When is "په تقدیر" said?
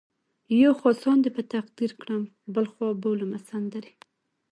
1.35-1.91